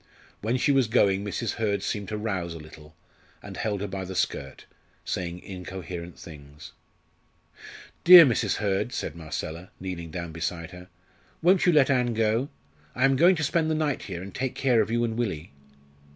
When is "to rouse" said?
2.07-2.55